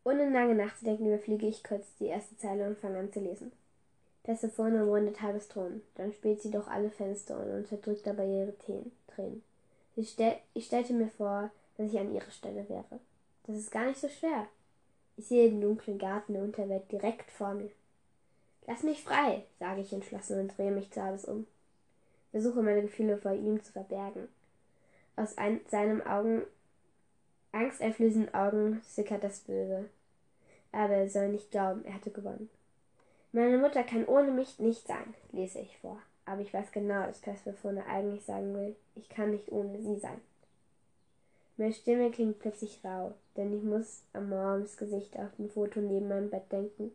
Ohne 0.05 0.29
lange 0.29 0.55
nachzudenken, 0.55 1.07
überfliege 1.07 1.47
ich 1.47 1.65
kurz 1.65 1.85
die 1.99 2.05
erste 2.05 2.37
Zeile 2.37 2.65
und 2.65 2.77
fange 2.77 2.97
an 2.97 3.11
zu 3.11 3.19
lesen. 3.19 3.51
Persephone 4.23 4.81
umrundet 4.81 5.21
halbes 5.21 5.49
Thron, 5.49 5.81
dann 5.95 6.13
spielt 6.13 6.41
sie 6.41 6.49
durch 6.49 6.67
alle 6.69 6.89
Fenster 6.89 7.37
und 7.37 7.51
unterdrückt 7.51 8.07
dabei 8.07 8.25
ihre 8.25 8.57
Tränen. 8.57 9.43
Ich, 9.97 10.11
stell, 10.11 10.37
ich 10.53 10.65
stellte 10.65 10.93
mir 10.93 11.09
vor, 11.09 11.51
dass 11.75 11.91
ich 11.91 11.99
an 11.99 12.13
ihrer 12.15 12.31
Stelle 12.31 12.67
wäre. 12.69 12.99
Das 13.45 13.57
ist 13.57 13.69
gar 13.69 13.85
nicht 13.85 13.99
so 13.99 14.07
schwer. 14.07 14.47
Ich 15.17 15.27
sehe 15.27 15.49
den 15.49 15.59
dunklen 15.59 15.99
Garten 15.99 16.33
der 16.33 16.43
Unterwelt 16.43 16.89
direkt 16.89 17.31
vor 17.31 17.53
mir. 17.53 17.69
Lass 18.65 18.81
mich 18.83 19.03
frei, 19.03 19.43
sage 19.59 19.81
ich 19.81 19.91
entschlossen 19.91 20.39
und 20.39 20.57
drehe 20.57 20.71
mich 20.71 20.89
zu 20.89 21.01
alles 21.01 21.25
um. 21.25 21.45
Versuche 22.31 22.61
meine 22.61 22.81
Gefühle 22.81 23.17
vor 23.17 23.33
ihm 23.33 23.61
zu 23.61 23.73
verbergen. 23.73 24.29
Aus 25.17 25.37
ein, 25.37 25.59
seinem 25.69 26.01
Augen, 26.01 26.43
angsteinflößenden 27.53 28.33
Augen 28.33 28.81
sickert 28.85 29.23
das 29.23 29.39
Böse. 29.39 29.89
Aber 30.71 30.93
er 30.93 31.09
soll 31.09 31.29
nicht 31.29 31.51
glauben, 31.51 31.85
er 31.85 31.93
hatte 31.93 32.11
gewonnen. 32.11 32.49
Meine 33.31 33.57
Mutter 33.57 33.83
kann 33.83 34.05
ohne 34.05 34.31
mich 34.31 34.59
nicht 34.59 34.87
sein, 34.87 35.13
lese 35.31 35.59
ich 35.59 35.77
vor. 35.77 35.99
Aber 36.25 36.41
ich 36.41 36.53
weiß 36.53 36.71
genau, 36.71 37.05
dass 37.05 37.19
Persephone 37.19 37.79
eigentlich 37.79 38.23
sagen 38.23 38.53
will, 38.53 38.75
ich 38.95 39.09
kann 39.09 39.31
nicht 39.31 39.51
ohne 39.51 39.79
sie 39.81 39.97
sein. 39.97 40.21
Meine 41.57 41.73
Stimme 41.73 42.09
klingt 42.11 42.39
plötzlich 42.39 42.79
rau, 42.83 43.13
denn 43.37 43.55
ich 43.55 43.63
muss 43.63 44.01
an 44.13 44.29
Moms 44.29 44.77
Gesicht 44.77 45.17
auf 45.17 45.35
dem 45.37 45.49
Foto 45.49 45.79
neben 45.79 46.07
meinem 46.07 46.29
Bett 46.29 46.51
denken. 46.51 46.91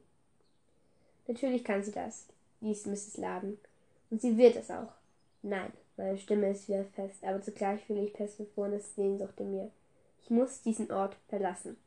Natürlich 1.28 1.62
kann 1.62 1.82
sie 1.82 1.92
das, 1.92 2.26
liest 2.60 2.86
Mrs. 2.86 3.18
Laden. 3.18 3.58
Und 4.10 4.20
sie 4.20 4.36
wird 4.36 4.56
es 4.56 4.70
auch. 4.70 4.92
Nein, 5.42 5.72
meine 5.96 6.18
Stimme 6.18 6.50
ist 6.50 6.68
wieder 6.68 6.84
fest, 6.84 7.22
aber 7.22 7.40
zugleich 7.42 7.84
fühle 7.84 8.04
ich 8.04 8.12
Persephones 8.14 8.96
Sehnsucht 8.96 9.38
in 9.38 9.50
mir. 9.52 9.70
Ich 10.28 10.34
muss 10.34 10.60
diesen 10.60 10.92
Ort 10.92 11.16
verlassen. 11.30 11.78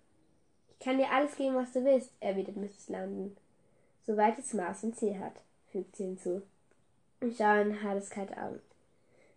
Ich 0.72 0.84
kann 0.84 0.98
dir 0.98 1.12
alles 1.12 1.36
geben, 1.36 1.54
was 1.54 1.74
du 1.74 1.86
willst, 1.86 2.10
erwidert 2.22 2.58
Mrs. 2.58 2.90
London. 2.90 3.38
Soweit 4.04 4.40
es 4.40 4.56
Maß 4.56 4.84
und 4.84 4.98
Ziel 4.98 5.20
hat, 5.20 5.36
fügt 5.72 5.96
sie 5.96 6.06
hinzu. 6.06 6.42
Ich 7.20 7.38
schaue 7.38 7.62
in 7.62 7.84
Hades 7.84 8.10
kalte 8.10 8.36
Augen. 8.36 8.60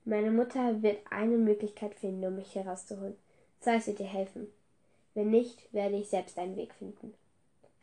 Meine 0.06 0.30
Mutter 0.30 0.82
wird 0.82 1.00
eine 1.10 1.36
Möglichkeit 1.36 1.94
finden, 1.96 2.24
um 2.24 2.36
mich 2.36 2.54
herauszuholen. 2.54 3.14
Zeus 3.60 3.88
wird 3.88 3.98
dir 3.98 4.06
helfen. 4.06 4.46
Wenn 5.12 5.28
nicht, 5.28 5.70
werde 5.74 5.96
ich 5.96 6.08
selbst 6.08 6.38
einen 6.38 6.56
Weg 6.56 6.72
finden. 6.72 7.12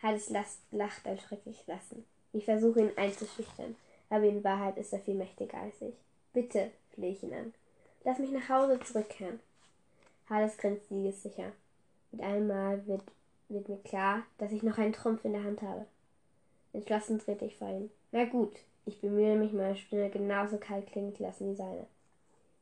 Hades 0.01 0.31
lacht 0.71 1.05
ein 1.05 1.19
schrecklich 1.19 1.67
Lassen. 1.67 2.03
Ich 2.33 2.45
versuche 2.45 2.79
ihn 2.81 2.97
einzuschüchtern, 2.97 3.75
aber 4.09 4.23
in 4.23 4.43
Wahrheit 4.43 4.79
ist 4.79 4.91
er 4.91 4.99
viel 5.01 5.13
mächtiger 5.13 5.59
als 5.59 5.79
ich. 5.83 5.93
Bitte, 6.33 6.71
flehe 6.95 7.11
ich 7.11 7.21
ihn 7.21 7.35
an. 7.35 7.53
Lass 8.05 8.17
mich 8.17 8.31
nach 8.31 8.49
Hause 8.49 8.79
zurückkehren. 8.79 9.39
Hades 10.31 10.57
grinst 10.57 10.87
siegessicher. 10.87 11.51
Mit 12.11 12.21
einem 12.21 12.47
Mal 12.47 12.87
wird, 12.87 13.03
wird 13.49 13.67
mir 13.67 13.79
klar, 13.79 14.23
dass 14.37 14.53
ich 14.53 14.63
noch 14.63 14.77
einen 14.77 14.93
Trumpf 14.93 15.25
in 15.25 15.33
der 15.33 15.43
Hand 15.43 15.61
habe. 15.61 15.85
Entschlossen 16.71 17.19
trete 17.19 17.45
ich 17.45 17.57
vor 17.57 17.67
ihn. 17.67 17.91
Na 18.13 18.23
gut, 18.23 18.53
ich 18.85 19.01
bemühe 19.01 19.35
mich, 19.35 19.51
meine 19.51 19.75
Stimme 19.75 20.09
genauso 20.09 20.57
kalt 20.57 20.87
klingen 20.87 21.13
zu 21.13 21.23
lassen 21.23 21.51
wie 21.51 21.55
seine. 21.55 21.85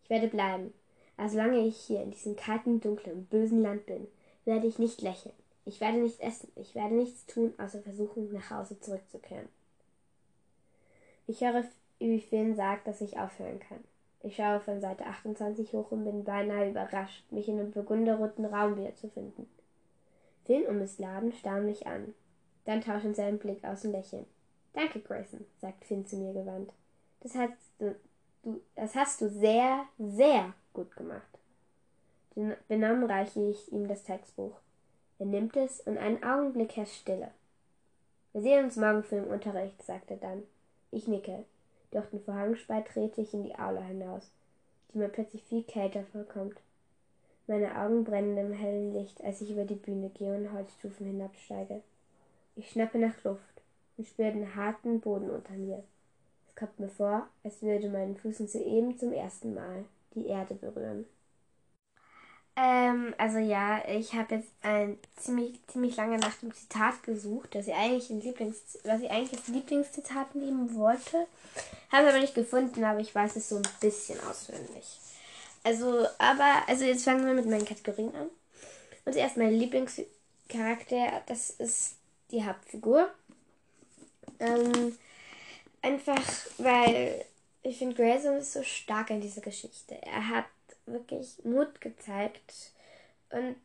Ich 0.04 0.10
werde 0.10 0.28
bleiben. 0.28 0.74
Aber 1.16 1.30
solange 1.30 1.60
ich 1.60 1.78
hier 1.78 2.02
in 2.02 2.10
diesem 2.10 2.36
kalten, 2.36 2.82
dunklen, 2.82 3.26
bösen 3.26 3.62
Land 3.62 3.86
bin, 3.86 4.08
werde 4.46 4.66
ich 4.66 4.80
nicht 4.80 5.02
lächeln. 5.02 5.36
Ich 5.66 5.80
werde 5.80 6.00
nichts 6.00 6.20
essen. 6.20 6.52
Ich 6.56 6.74
werde 6.74 6.96
nichts 6.96 7.28
tun, 7.28 7.54
außer 7.60 7.82
versuchen, 7.82 8.34
nach 8.34 8.50
Hause 8.50 8.80
zurückzukehren. 8.80 9.48
Ich 11.28 11.42
höre, 11.42 11.64
wie 12.00 12.20
Finn 12.20 12.56
sagt, 12.56 12.88
dass 12.88 13.02
ich 13.02 13.20
aufhören 13.20 13.60
kann. 13.60 13.84
Ich 14.22 14.36
schaue 14.36 14.60
von 14.60 14.82
Seite 14.82 15.06
28 15.06 15.74
hoch 15.74 15.92
und 15.92 16.04
bin 16.04 16.24
beinahe 16.24 16.70
überrascht, 16.70 17.32
mich 17.32 17.48
in 17.48 17.60
einem 17.60 17.72
burgunderroten 17.72 18.46
Raum 18.46 18.78
wiederzufinden. 18.78 19.48
Finn 20.46 20.66
und 20.66 20.80
Miss 20.80 21.00
Laden 21.00 21.32
starren 21.32 21.66
mich 21.66 21.88
an. 21.88 22.14
Dann 22.66 22.82
tauschen 22.82 23.14
sie 23.14 23.22
einen 23.22 23.40
Blick 23.40 23.64
aus 23.64 23.86
und 23.86 23.92
lächeln. 23.92 24.26
Danke, 24.74 25.00
Grayson, 25.00 25.46
sagt 25.60 25.86
Finn 25.86 26.06
zu 26.06 26.18
mir 26.18 26.34
gewandt. 26.34 26.72
Das 27.22 27.36
hast 27.36 27.54
du, 27.80 27.96
das 28.76 28.96
hast 28.96 29.22
du 29.22 29.30
sehr, 29.30 29.86
sehr 29.98 30.54
gut 30.74 30.96
gemacht. 30.96 31.22
Benommen 32.68 33.06
reiche 33.06 33.50
ich 33.50 33.72
ihm 33.72 33.88
das 33.88 34.04
Textbuch. 34.04 34.56
Er 35.18 35.26
nimmt 35.26 35.58
es 35.58 35.82
und 35.82 35.98
einen 35.98 36.24
Augenblick 36.24 36.78
herrscht 36.78 37.02
Stille. 37.02 37.32
Wir 38.34 38.42
sehen 38.42 38.66
uns 38.66 38.78
morgen 38.78 39.04
für 39.04 39.16
den 39.16 39.26
Unterricht, 39.26 39.82
sagt 39.84 40.12
er 40.12 40.18
dann. 40.18 40.44
Ich 40.92 41.08
nicke. 41.08 41.46
Durch 41.92 42.06
den 42.08 42.22
Vorhangspalt 42.22 42.88
trete 42.88 43.22
ich 43.22 43.34
in 43.34 43.44
die 43.44 43.56
Aula 43.56 43.82
hinaus, 43.82 44.32
die 44.94 45.00
mir 45.00 45.10
plötzlich 45.10 45.44
viel 45.44 45.64
kälter 45.64 46.04
vorkommt. 46.12 46.60
Meine 47.48 47.76
Augen 47.80 48.04
brennen 48.04 48.38
im 48.38 48.54
hellen 48.54 48.94
Licht, 48.94 49.24
als 49.24 49.42
ich 49.42 49.50
über 49.50 49.66
die 49.66 49.76
Bühne 49.76 50.10
gehe 50.10 50.36
und 50.36 50.54
Holzstufen 50.54 51.08
hinabsteige. 51.08 51.82
Ich 52.56 52.70
schnappe 52.70 53.00
nach 53.00 53.24
Luft 53.24 53.62
und 53.98 54.06
spüre 54.06 54.32
den 54.32 54.56
harten 54.56 55.00
Boden 55.00 55.32
unter 55.32 55.54
mir. 55.54 55.84
Es 56.48 56.56
kommt 56.56 56.80
mir 56.80 56.90
vor, 56.90 57.28
als 57.44 57.62
würde 57.64 57.90
meinen 57.90 58.18
Füßen 58.18 58.48
soeben 58.48 58.98
zum 58.98 59.14
ersten 59.14 59.56
Mal 59.56 59.86
die 60.14 60.28
Erde 60.28 60.54
berühren. 60.54 61.06
Ähm, 62.62 63.14
also 63.18 63.38
ja, 63.38 63.82
ich 63.88 64.14
habe 64.14 64.36
jetzt 64.36 64.52
ein 64.64 64.98
ziemlich, 65.16 65.60
ziemlich 65.68 65.96
lange 65.96 66.18
nach 66.18 66.34
dem 66.40 66.54
Zitat 66.54 67.04
gesucht, 67.04 67.56
das 67.56 67.68
ich 67.68 67.74
eigentlich 67.74 68.10
ein 68.10 68.20
Lieblings, 68.20 68.58
was 68.84 69.02
ich 69.02 69.10
eigentlich 69.10 69.40
als 69.40 69.48
Lieblingszitat 69.48 70.36
nehmen 70.36 70.76
wollte. 70.76 71.28
Habe 71.90 72.10
aber 72.10 72.20
nicht 72.20 72.36
gefunden, 72.36 72.84
aber 72.84 73.00
ich 73.00 73.16
weiß 73.16 73.38
es 73.38 73.48
so 73.48 73.56
ein 73.56 73.68
bisschen 73.80 74.20
auswendig. 74.30 74.84
Also, 75.64 76.06
aber, 76.18 76.64
also 76.68 76.84
jetzt 76.84 77.06
fangen 77.06 77.26
wir 77.26 77.34
mit 77.34 77.46
meinen 77.46 77.66
Kategorien 77.66 78.14
an. 78.14 78.30
Und 79.06 79.14
zuerst 79.14 79.38
mein 79.38 79.54
Lieblingscharakter, 79.54 81.22
das 81.28 81.52
ist 81.52 81.96
die 82.32 82.46
Hauptfigur. 82.46 83.10
Ähm, 84.40 84.98
einfach, 85.82 86.22
weil 86.58 87.24
ich 87.64 87.78
finde, 87.78 87.96
Grayson 87.96 88.38
ist 88.38 88.52
so 88.52 88.64
stark 88.64 89.12
in 89.12 89.22
dieser 89.22 89.42
Geschichte. 89.42 89.96
Er 90.02 90.28
hat 90.28 90.46
wirklich 90.92 91.44
Mut 91.44 91.82
gezeigt 91.82 92.72
und 93.32 93.56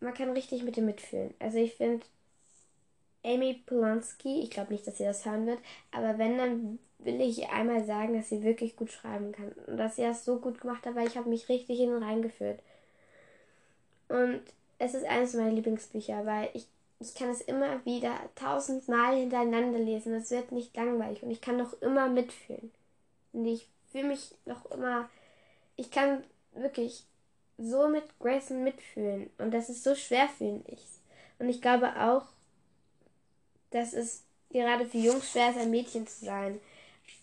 man 0.00 0.14
kann 0.14 0.30
richtig 0.30 0.62
mit 0.62 0.76
ihm 0.76 0.86
mitfühlen. 0.86 1.34
Also 1.38 1.58
ich 1.58 1.74
finde 1.74 2.04
Amy 3.24 3.62
Polanski, 3.66 4.42
ich 4.42 4.50
glaube 4.50 4.72
nicht, 4.72 4.86
dass 4.86 4.98
sie 4.98 5.04
das 5.04 5.24
hören 5.24 5.46
wird, 5.46 5.58
aber 5.90 6.18
wenn, 6.18 6.38
dann 6.38 6.78
will 6.98 7.20
ich 7.20 7.48
einmal 7.48 7.84
sagen, 7.84 8.14
dass 8.14 8.28
sie 8.28 8.42
wirklich 8.42 8.76
gut 8.76 8.90
schreiben 8.90 9.32
kann 9.32 9.52
und 9.66 9.76
dass 9.76 9.96
sie 9.96 10.02
das 10.02 10.24
so 10.24 10.38
gut 10.38 10.60
gemacht 10.60 10.84
hat, 10.86 10.94
weil 10.94 11.06
ich 11.06 11.16
habe 11.16 11.28
mich 11.28 11.48
richtig 11.48 11.80
in 11.80 12.02
reingeführt. 12.02 12.60
Und 14.08 14.40
es 14.78 14.94
ist 14.94 15.04
eines 15.04 15.34
meiner 15.34 15.52
Lieblingsbücher, 15.52 16.24
weil 16.26 16.50
ich, 16.54 16.66
ich 17.00 17.14
kann 17.14 17.30
es 17.30 17.40
immer 17.40 17.84
wieder 17.84 18.18
tausendmal 18.34 19.16
hintereinander 19.16 19.78
lesen. 19.78 20.14
Es 20.14 20.30
wird 20.30 20.52
nicht 20.52 20.76
langweilig 20.76 21.22
und 21.22 21.30
ich 21.30 21.40
kann 21.40 21.56
noch 21.56 21.80
immer 21.82 22.08
mitfühlen. 22.08 22.72
Und 23.32 23.46
ich 23.46 23.68
fühle 23.92 24.08
mich 24.08 24.34
noch 24.44 24.70
immer, 24.70 25.08
ich 25.76 25.90
kann 25.90 26.24
wirklich 26.52 27.04
so 27.58 27.88
mit 27.88 28.04
Grayson 28.20 28.62
mitfühlen. 28.62 29.30
Und 29.38 29.52
das 29.52 29.68
ist 29.68 29.84
so 29.84 29.94
schwer, 29.94 30.28
finde 30.28 30.70
ich. 30.70 30.84
Und 31.38 31.48
ich 31.48 31.60
glaube 31.60 31.88
auch, 32.00 32.24
dass 33.70 33.92
es 33.92 34.22
gerade 34.50 34.86
für 34.86 34.98
Jungs 34.98 35.30
schwer 35.30 35.50
ist, 35.50 35.58
ein 35.58 35.70
Mädchen 35.70 36.06
zu 36.06 36.24
sein. 36.24 36.60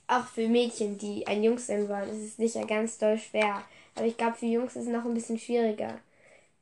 Auch 0.08 0.26
für 0.26 0.48
Mädchen, 0.48 0.98
die 0.98 1.26
ein 1.26 1.44
Jungs 1.44 1.68
sein 1.68 1.90
wollen, 1.90 2.10
ist 2.10 2.24
es 2.24 2.38
sicher 2.38 2.66
ganz 2.66 2.98
doll 2.98 3.18
schwer. 3.18 3.64
Aber 3.96 4.06
ich 4.06 4.18
glaube, 4.18 4.36
für 4.38 4.46
Jungs 4.46 4.76
ist 4.76 4.84
es 4.84 4.92
noch 4.92 5.06
ein 5.06 5.14
bisschen 5.14 5.40
schwieriger. 5.40 6.00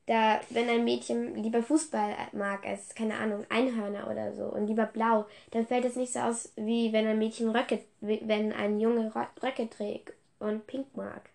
Da, 0.05 0.41
wenn 0.49 0.69
ein 0.69 0.83
Mädchen 0.83 1.35
lieber 1.41 1.63
Fußball 1.63 2.15
mag 2.33 2.65
als, 2.65 2.93
keine 2.93 3.15
Ahnung, 3.15 3.45
Einhörner 3.49 4.09
oder 4.09 4.33
so 4.33 4.45
und 4.45 4.67
lieber 4.67 4.85
blau, 4.85 5.25
dann 5.51 5.65
fällt 5.65 5.85
es 5.85 5.95
nicht 5.95 6.11
so 6.11 6.19
aus, 6.19 6.51
wie 6.57 6.91
wenn 6.91 7.07
ein 7.07 7.19
Mädchen 7.19 7.49
Röcke, 7.49 7.79
wenn 8.01 8.51
ein 8.51 8.79
Junge 8.79 9.13
Röcke 9.41 9.69
trägt 9.69 10.13
und 10.39 10.67
pink 10.67 10.95
mag. 10.95 11.29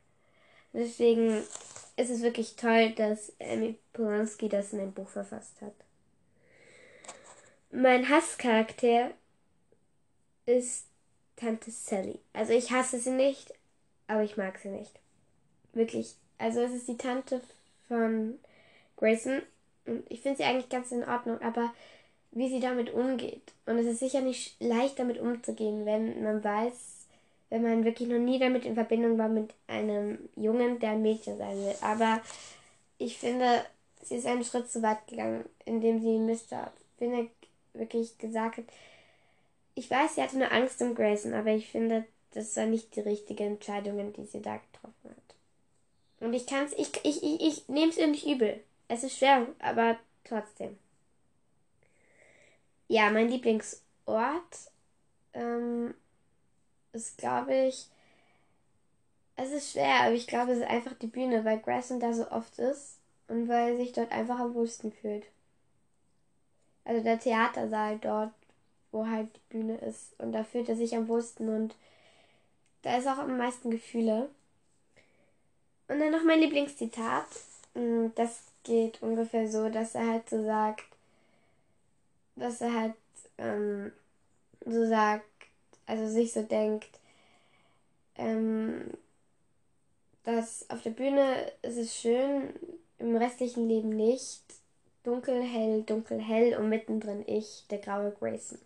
Deswegen 0.73 1.43
ist 1.97 2.11
es 2.11 2.23
wirklich 2.23 2.57
toll, 2.57 2.91
dass 2.93 3.33
Amy 3.41 3.77
Polanski 3.93 4.49
das 4.49 4.73
in 4.73 4.81
ein 4.81 4.93
Buch 4.93 5.09
verfasst 5.09 5.61
hat. 5.61 5.75
Mein 7.71 8.09
Hasscharakter 8.09 9.11
ist 10.47 10.87
Tante 11.37 11.71
Sally. 11.71 12.19
Also 12.33 12.53
ich 12.53 12.71
hasse 12.71 12.99
sie 12.99 13.11
nicht, 13.11 13.53
aber 14.07 14.23
ich 14.23 14.37
mag 14.37 14.59
sie 14.59 14.69
nicht. 14.69 14.93
Wirklich. 15.73 16.15
Also 16.39 16.61
es 16.61 16.73
ist 16.73 16.89
die 16.89 16.97
Tante 16.97 17.41
von 17.89 18.39
Grayson 18.97 19.43
und 19.87 20.11
ich 20.11 20.21
finde 20.21 20.39
sie 20.39 20.45
eigentlich 20.45 20.69
ganz 20.69 20.93
in 20.93 21.05
Ordnung, 21.05 21.41
aber 21.43 21.73
wie 22.31 22.49
sie 22.49 22.61
damit 22.61 22.93
umgeht. 22.93 23.53
Und 23.67 23.79
es 23.79 23.87
ist 23.87 24.01
sicher 24.01 24.21
nicht 24.21 24.61
leicht 24.61 24.99
damit 24.99 25.19
umzugehen, 25.19 25.87
wenn 25.87 26.23
man 26.23 26.45
weiß, 26.45 27.07
wenn 27.51 27.63
man 27.63 27.85
wirklich 27.85 28.09
noch 28.09 28.19
nie 28.19 28.39
damit 28.39 28.65
in 28.65 28.75
Verbindung 28.75 29.19
war 29.19 29.29
mit 29.29 29.55
einem 29.67 30.29
Jungen, 30.37 30.79
der 30.81 30.91
ein 30.91 31.03
Mädchen 31.03 31.39
sein 31.39 31.57
will. 31.57 31.75
Aber 31.81 32.21
ich 32.99 33.19
finde, 33.19 33.65
sie 34.03 34.17
ist 34.17 34.27
einen 34.27 34.45
Schritt 34.45 34.71
zu 34.71 34.83
weit 34.83 35.07
gegangen, 35.07 35.45
indem 35.65 36.01
sie 36.01 36.19
Mr. 36.19 36.73
Finnick 36.99 37.31
wirklich 37.73 38.19
gesagt 38.19 38.59
hat, 38.59 38.65
ich 39.75 39.91
weiß, 39.91 40.17
sie 40.17 40.23
hatte 40.23 40.39
nur 40.39 40.51
Angst 40.51 40.83
um 40.83 40.95
Grayson, 40.95 41.35
aber 41.35 41.53
ich 41.53 41.69
finde, 41.69 42.05
das 42.33 42.57
war 42.57 42.67
nicht 42.67 42.97
die 42.97 43.01
richtige 43.01 43.45
Entscheidung, 43.45 44.13
die 44.13 44.25
sie 44.25 44.43
da 44.43 44.57
getroffen 44.57 45.11
hat. 45.11 45.29
Und 46.21 46.35
ich 46.35 46.47
kann's, 46.47 46.73
ich, 46.73 46.91
ich, 47.05 47.23
ich, 47.23 47.41
ich 47.41 47.69
nehme 47.69 47.91
es 47.91 47.97
ihr 47.97 48.09
nicht 48.09 48.27
übel. 48.27 48.61
Es 48.89 49.05
ist 49.05 49.19
schwer, 49.19 49.47
aber 49.61 49.97
trotzdem. 50.25 50.77
Ja, 52.89 53.11
mein 53.11 53.29
Lieblingsort 53.29 54.71
ähm, 55.35 55.95
ist, 56.93 57.19
glaube 57.19 57.55
ich, 57.55 57.89
es 59.37 59.53
ist 59.53 59.73
schwer, 59.73 60.01
aber 60.01 60.15
ich 60.15 60.27
glaube, 60.27 60.53
es 60.53 60.59
ist 60.59 60.67
einfach 60.67 60.95
die 60.95 61.07
Bühne, 61.07 61.45
weil 61.45 61.61
Grayson 61.61 62.01
da 62.01 62.13
so 62.13 62.31
oft 62.31 62.59
ist 62.59 62.99
und 63.29 63.49
weil 63.49 63.73
er 63.73 63.77
sich 63.77 63.93
dort 63.93 64.11
einfach 64.11 64.39
am 64.41 64.55
wohlsten 64.55 64.93
fühlt. 64.93 65.25
Also 66.85 67.05
der 67.05 67.21
Theatersaal 67.21 67.99
dort, 67.99 68.33
wo 68.91 69.07
halt 69.07 69.29
die 69.37 69.57
Bühne 69.59 69.77
ist. 69.77 70.19
Und 70.19 70.33
da 70.33 70.43
fühlt 70.43 70.69
er 70.69 70.77
sich 70.77 70.97
am 70.97 71.07
wohlsten 71.07 71.49
und 71.49 71.75
da 72.83 72.97
ist 72.97 73.07
auch 73.07 73.19
am 73.19 73.37
meisten 73.37 73.71
Gefühle. 73.71 74.29
Und 75.89 76.01
dann 76.01 76.11
noch 76.11 76.25
mein 76.25 76.41
Lieblingszitat. 76.41 77.27
Mm, 77.75 78.07
das 78.15 78.43
geht 78.65 79.03
ungefähr 79.03 79.49
so, 79.49 79.69
dass 79.69 79.95
er 79.95 80.07
halt 80.07 80.29
so 80.29 80.43
sagt, 80.45 80.87
dass 82.37 82.61
er 82.61 82.73
halt 82.73 82.95
ähm, 83.39 83.93
so 84.65 84.87
sagt, 84.87 85.25
also 85.89 86.07
sich 86.07 86.33
so 86.33 86.43
denkt, 86.43 87.01
ähm, 88.17 88.93
dass 90.23 90.69
auf 90.71 90.83
der 90.83 90.91
Bühne 90.91 91.51
ist 91.63 91.79
es 91.79 91.97
schön, 91.97 92.53
im 92.99 93.17
restlichen 93.17 93.69
Leben 93.69 93.93
Licht, 93.93 94.43
dunkel, 95.03 95.43
hell, 95.43 95.83
dunkel, 95.83 96.21
hell 96.21 96.57
und 96.57 96.69
mittendrin 96.69 97.25
ich, 97.27 97.65
der 97.71 97.79
graue 97.79 98.13
Grayson. 98.13 98.59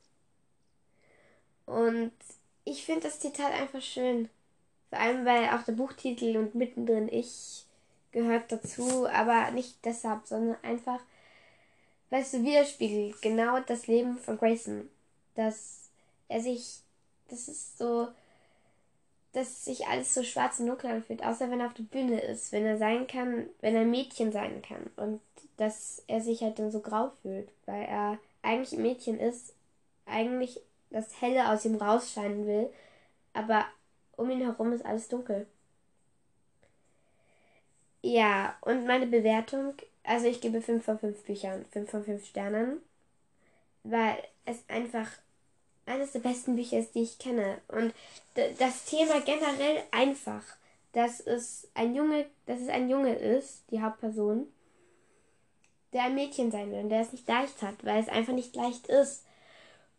Und 1.66 2.12
ich 2.64 2.84
finde 2.84 3.02
das 3.02 3.20
Zitat 3.20 3.52
einfach 3.52 3.80
schön. 3.80 4.28
Vor 4.90 4.98
allem, 4.98 5.24
weil 5.24 5.48
auch 5.50 5.62
der 5.62 5.72
Buchtitel 5.72 6.36
und 6.36 6.54
mittendrin 6.54 7.08
ich 7.08 7.64
gehört 8.10 8.52
dazu, 8.52 9.06
aber 9.08 9.50
nicht 9.52 9.84
deshalb, 9.84 10.26
sondern 10.26 10.56
einfach, 10.62 11.00
weil 12.10 12.22
es 12.22 12.32
so 12.32 12.42
widerspiegelt 12.42 13.22
genau 13.22 13.60
das 13.60 13.86
Leben 13.86 14.18
von 14.18 14.36
Grayson. 14.36 14.88
Dass 15.34 15.88
er 16.28 16.40
sich, 16.40 16.80
das 17.28 17.48
ist 17.48 17.78
so, 17.78 18.08
dass 19.32 19.64
sich 19.64 19.86
alles 19.86 20.12
so 20.12 20.22
schwarz 20.22 20.60
und 20.60 20.66
dunkel 20.66 20.90
anfühlt, 20.90 21.24
außer 21.24 21.50
wenn 21.50 21.60
er 21.60 21.66
auf 21.66 21.74
der 21.74 21.84
Bühne 21.84 22.20
ist, 22.20 22.52
wenn 22.52 22.66
er 22.66 22.76
sein 22.76 23.06
kann, 23.06 23.46
wenn 23.60 23.74
er 23.74 23.82
ein 23.82 23.90
Mädchen 23.90 24.30
sein 24.32 24.62
kann 24.62 24.90
und 24.96 25.20
dass 25.56 26.02
er 26.06 26.20
sich 26.20 26.42
halt 26.42 26.58
dann 26.58 26.70
so 26.70 26.80
grau 26.80 27.12
fühlt, 27.22 27.48
weil 27.66 27.82
er 27.84 28.18
eigentlich 28.42 28.72
ein 28.72 28.82
Mädchen 28.82 29.18
ist, 29.18 29.54
eigentlich 30.06 30.60
das 30.90 31.20
Helle 31.20 31.50
aus 31.50 31.64
ihm 31.64 31.76
rausscheinen 31.76 32.46
will, 32.46 32.70
aber 33.32 33.64
um 34.16 34.30
ihn 34.30 34.40
herum 34.40 34.72
ist 34.72 34.84
alles 34.84 35.08
dunkel. 35.08 35.46
Ja, 38.02 38.56
und 38.62 38.86
meine 38.86 39.06
Bewertung, 39.06 39.74
also 40.02 40.26
ich 40.26 40.40
gebe 40.40 40.60
5 40.60 40.84
von 40.84 40.98
5 40.98 41.22
Büchern, 41.22 41.64
5 41.70 41.90
von 41.90 42.04
5 42.04 42.26
Sternen, 42.26 42.82
weil 43.84 44.16
es 44.44 44.58
einfach 44.68 45.08
eines 45.86 46.12
der 46.12 46.20
besten 46.20 46.56
Bücher 46.56 46.78
ist, 46.78 46.94
die 46.94 47.02
ich 47.02 47.18
kenne. 47.18 47.58
Und 47.68 47.94
das 48.58 48.84
Thema 48.84 49.20
generell 49.20 49.82
einfach, 49.90 50.42
dass 50.92 51.20
es 51.20 51.68
ein 51.74 51.94
Junge, 51.94 52.26
dass 52.46 52.60
es 52.60 52.68
ein 52.68 52.88
Junge 52.88 53.14
ist, 53.14 53.64
die 53.70 53.82
Hauptperson, 53.82 54.46
der 55.92 56.04
ein 56.04 56.14
Mädchen 56.14 56.50
sein 56.50 56.70
will 56.70 56.80
und 56.80 56.88
der 56.88 57.00
es 57.00 57.12
nicht 57.12 57.28
leicht 57.28 57.60
hat, 57.62 57.84
weil 57.84 58.00
es 58.00 58.08
einfach 58.08 58.32
nicht 58.32 58.54
leicht 58.54 58.86
ist. 58.86 59.24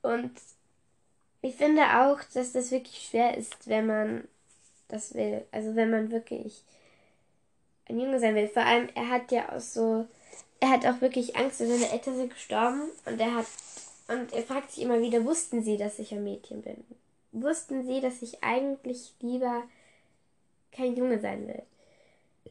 Und 0.01 0.31
ich 1.41 1.55
finde 1.55 1.83
auch, 1.83 2.19
dass 2.33 2.53
das 2.53 2.71
wirklich 2.71 3.07
schwer 3.07 3.37
ist, 3.37 3.67
wenn 3.67 3.85
man 3.85 4.27
das 4.87 5.13
will. 5.13 5.45
Also 5.51 5.75
wenn 5.75 5.91
man 5.91 6.11
wirklich 6.11 6.63
ein 7.87 7.99
Junge 7.99 8.19
sein 8.19 8.35
will. 8.35 8.47
Vor 8.47 8.63
allem, 8.63 8.89
er 8.95 9.09
hat 9.09 9.31
ja 9.31 9.51
auch 9.51 9.59
so, 9.59 10.07
er 10.59 10.69
hat 10.69 10.85
auch 10.85 11.01
wirklich 11.01 11.35
Angst, 11.35 11.57
seine 11.57 11.91
Eltern 11.91 12.15
sind 12.15 12.33
gestorben 12.33 12.89
und 13.05 13.19
er 13.19 13.35
hat, 13.35 13.45
und 14.07 14.33
er 14.33 14.43
fragt 14.43 14.71
sich 14.71 14.83
immer 14.83 15.01
wieder, 15.01 15.23
wussten 15.25 15.63
sie, 15.63 15.77
dass 15.77 15.99
ich 15.99 16.13
ein 16.13 16.23
Mädchen 16.23 16.61
bin? 16.61 16.83
Wussten 17.31 17.85
sie, 17.85 18.01
dass 18.01 18.21
ich 18.21 18.43
eigentlich 18.43 19.13
lieber 19.21 19.63
kein 20.71 20.95
Junge 20.95 21.19
sein 21.19 21.47
will? 21.47 21.63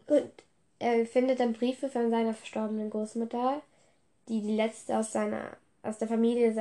Und 0.07 0.33
er 0.79 1.07
findet 1.07 1.41
dann 1.41 1.53
Briefe 1.53 1.89
von 1.89 2.11
seiner 2.11 2.35
verstorbenen 2.35 2.91
Großmutter, 2.91 3.63
die 4.29 4.41
die 4.41 4.57
letzte 4.57 4.99
aus 4.99 5.13
seiner, 5.13 5.57
aus 5.83 5.99
der 5.99 6.09
Familie 6.09 6.53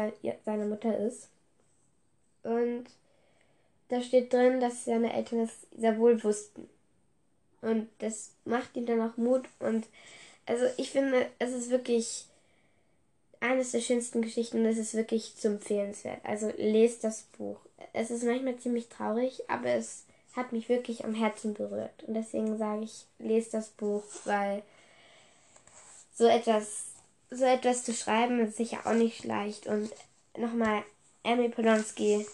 seiner 0.45 0.65
Mutter 0.65 0.97
ist. 0.97 1.29
Und 2.43 2.85
da 3.89 4.01
steht 4.01 4.31
drin, 4.31 4.59
dass 4.59 4.85
seine 4.85 5.13
Eltern 5.13 5.39
es 5.39 5.51
sehr 5.75 5.97
wohl 5.97 6.23
wussten. 6.23 6.69
Und 7.61 7.89
das 7.99 8.31
macht 8.45 8.75
ihm 8.75 8.85
dann 8.85 9.01
auch 9.01 9.17
Mut. 9.17 9.47
Und 9.59 9.87
also 10.45 10.65
ich 10.77 10.91
finde, 10.91 11.27
es 11.39 11.51
ist 11.51 11.69
wirklich 11.69 12.25
eines 13.41 13.71
der 13.71 13.81
schönsten 13.81 14.21
Geschichten 14.21 14.59
und 14.59 14.65
es 14.65 14.77
ist 14.77 14.93
wirklich 14.93 15.35
zu 15.35 15.49
empfehlenswert. 15.49 16.19
Also 16.23 16.53
lest 16.57 17.03
das 17.03 17.23
Buch. 17.37 17.57
Es 17.91 18.11
ist 18.11 18.23
manchmal 18.23 18.57
ziemlich 18.57 18.87
traurig, 18.87 19.43
aber 19.49 19.71
es 19.71 20.03
hat 20.35 20.53
mich 20.53 20.69
wirklich 20.69 21.03
am 21.03 21.13
Herzen 21.13 21.53
berührt. 21.53 22.03
Und 22.07 22.13
deswegen 22.13 22.57
sage 22.57 22.83
ich, 22.83 23.05
lest 23.19 23.53
das 23.53 23.69
Buch, 23.69 24.03
weil 24.23 24.61
so 26.13 26.25
etwas, 26.27 26.67
so 27.29 27.43
etwas 27.43 27.83
zu 27.83 27.93
schreiben 27.93 28.39
ist 28.39 28.57
sicher 28.57 28.85
auch 28.85 28.93
nicht 28.93 29.25
leicht. 29.25 29.67
Und 29.67 29.91
nochmal, 30.37 30.83
Emily 31.23 31.49
Polonsky 31.49 32.25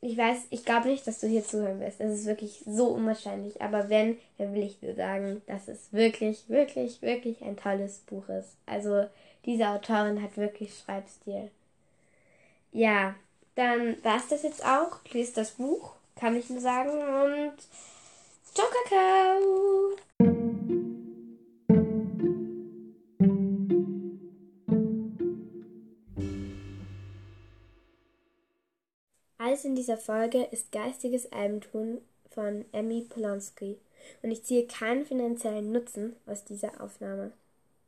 ich 0.00 0.16
weiß, 0.16 0.46
ich 0.50 0.64
glaube 0.64 0.88
nicht, 0.88 1.06
dass 1.06 1.20
du 1.20 1.26
hier 1.26 1.44
zuhören 1.44 1.80
wirst. 1.80 2.00
Es 2.00 2.20
ist 2.20 2.26
wirklich 2.26 2.62
so 2.66 2.88
unwahrscheinlich. 2.88 3.60
Aber 3.60 3.88
wenn, 3.88 4.16
dann 4.38 4.54
will 4.54 4.62
ich 4.62 4.78
dir 4.78 4.94
sagen, 4.94 5.42
dass 5.46 5.66
es 5.66 5.92
wirklich, 5.92 6.48
wirklich, 6.48 7.02
wirklich 7.02 7.42
ein 7.42 7.56
tolles 7.56 7.98
Buch 8.00 8.28
ist. 8.28 8.56
Also, 8.66 9.06
diese 9.44 9.68
Autorin 9.68 10.22
hat 10.22 10.36
wirklich 10.36 10.76
Schreibstil. 10.78 11.50
Ja, 12.72 13.14
dann 13.56 14.02
war 14.04 14.16
es 14.16 14.28
das 14.28 14.44
jetzt 14.44 14.64
auch. 14.64 15.00
Lies 15.12 15.32
das 15.32 15.52
Buch, 15.52 15.94
kann 16.14 16.36
ich 16.36 16.48
nur 16.48 16.60
sagen. 16.60 16.90
Und 16.90 17.54
ciao, 18.54 18.66
Kakao! 18.84 20.07
Alles 29.48 29.64
in 29.64 29.74
dieser 29.74 29.96
Folge 29.96 30.46
ist 30.50 30.72
geistiges 30.72 31.32
Eigentum 31.32 32.02
von 32.28 32.66
Emmy 32.72 33.06
Polonsky 33.08 33.78
und 34.20 34.30
ich 34.30 34.44
ziehe 34.44 34.66
keinen 34.66 35.06
finanziellen 35.06 35.72
Nutzen 35.72 36.16
aus 36.26 36.44
dieser 36.44 36.82
Aufnahme. 36.82 37.32